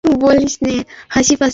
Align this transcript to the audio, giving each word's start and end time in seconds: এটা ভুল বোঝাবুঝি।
এটা 0.03 0.13
ভুল 0.21 0.37
বোঝাবুঝি। 0.43 1.33